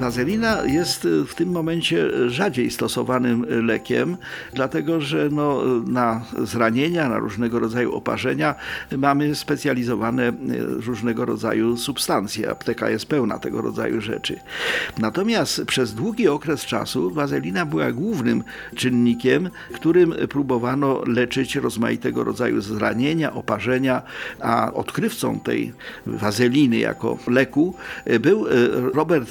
[0.00, 4.16] Wazelina jest y, w tym momencie rzadziej stosowanym y, lekiem,
[4.54, 8.54] dlatego że no, na zranienia, na różnego rodzaju oparzenia
[8.96, 10.32] mamy specjalizowane y,
[10.86, 12.50] różnego rodzaju substancje.
[12.50, 14.40] Apteka jest pełna tego rodzaju rzeczy.
[14.98, 18.44] Natomiast przez długi okres czasu wazelina była głównym
[18.76, 24.02] czynnikiem, którym próbowano leczyć rozmaitego rodzaju zranienia, oparzenia,
[24.40, 25.72] a odkrywcą tej
[26.06, 27.74] wazeliny jako leku
[28.20, 28.46] był
[28.94, 29.30] Robert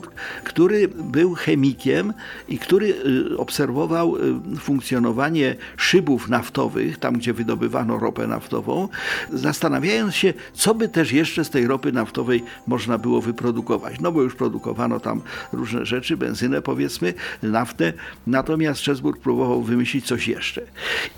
[0.00, 0.14] Scherzburg,
[0.44, 2.12] który był chemikiem
[2.48, 2.94] i który
[3.32, 8.88] y, obserwował y, funkcjonowanie szybów naftowych, tam gdzie wydobywano ropę naftową,
[9.32, 14.00] zastanawiając się, co by też jeszcze z tej ropy naftowej można było wyprodukować.
[14.00, 17.92] No bo już produkowano tam różne rzeczy, benzynę powiedzmy, naftę,
[18.26, 20.62] natomiast Strasburg próbował wymyślić coś jeszcze.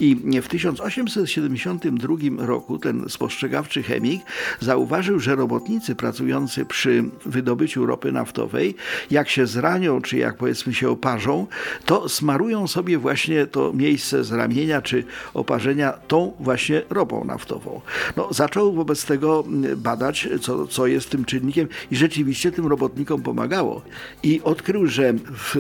[0.00, 4.22] I w 1872 roku ten spostrzegawczy chemik
[4.61, 8.67] zauważył, że robotnicy pracujący przy wydobyciu ropy naftowej
[9.11, 11.47] jak się zranią, czy jak powiedzmy się oparzą,
[11.84, 17.80] to smarują sobie właśnie to miejsce zramienia czy oparzenia tą właśnie ropą naftową.
[18.16, 23.22] No, zaczął wobec tego mm, badać, co, co jest tym czynnikiem i rzeczywiście tym robotnikom
[23.22, 23.83] pomagało.
[24.22, 25.56] I odkrył, że w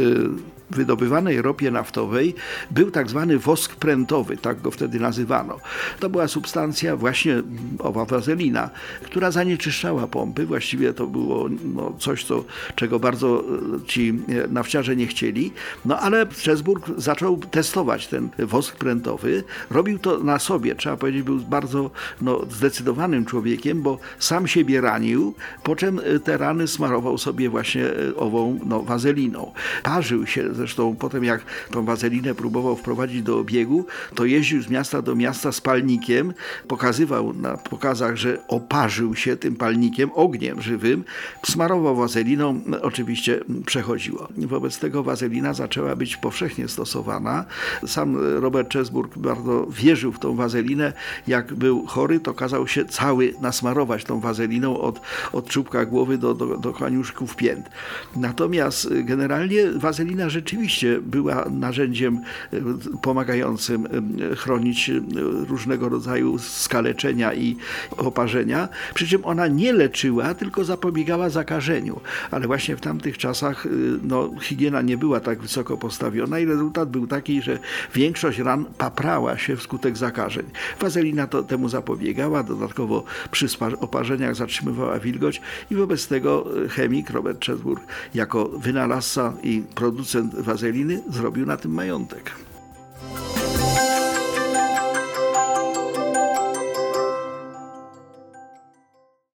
[0.70, 2.34] wydobywanej ropie naftowej
[2.70, 5.60] był tak zwany wosk prętowy, tak go wtedy nazywano.
[6.00, 7.42] To była substancja właśnie
[7.78, 8.70] owa wazelina,
[9.02, 10.46] która zanieczyszczała pompy.
[10.46, 15.52] Właściwie to było no, coś, co, czego bardzo e, ci e, nafciarze nie chcieli.
[15.84, 19.44] No ale Strasburg zaczął testować ten wosk prętowy.
[19.70, 20.74] Robił to na sobie.
[20.74, 26.36] Trzeba powiedzieć, był bardzo no, zdecydowanym człowiekiem, bo sam siebie ranił, po czym e, te
[26.36, 27.84] rany smarował sobie właśnie
[28.16, 29.52] ową no, wazeliną.
[29.82, 35.02] Parzył się Zresztą potem jak tą wazelinę próbował wprowadzić do obiegu, to jeździł z miasta
[35.02, 36.34] do miasta z palnikiem,
[36.68, 41.04] pokazywał na pokazach, że oparzył się tym palnikiem, ogniem żywym,
[41.46, 44.28] smarował wazeliną, oczywiście przechodziło.
[44.36, 47.44] Wobec tego wazelina zaczęła być powszechnie stosowana.
[47.86, 50.92] Sam Robert Chesburg bardzo wierzył w tą wazelinę.
[51.26, 55.00] Jak był chory, to kazał się cały nasmarować tą wazeliną od,
[55.32, 57.70] od czubka głowy do, do, do koniuszków pięt.
[58.16, 62.20] Natomiast generalnie wazelina rzeczywiście była narzędziem
[62.52, 62.58] e,
[63.02, 65.00] pomagającym e, chronić e,
[65.48, 67.56] różnego rodzaju skaleczenia i
[67.96, 72.00] oparzenia, przy czym ona nie leczyła, tylko zapobiegała zakażeniu.
[72.30, 73.66] Ale właśnie w tamtych czasach
[74.02, 77.58] no, higiena nie była tak wysoko postawiona i rezultat był taki, że
[77.94, 80.46] większość ran paprała się wskutek zakażeń.
[80.80, 83.46] Wazelina to temu zapobiegała, dodatkowo przy
[83.80, 85.40] oparzeniach zatrzymywała wilgoć
[85.70, 87.82] i wobec tego chemik Robert Chesburg
[88.14, 92.47] jako wynalazca i producent wazeliny zrobił na tym majątek.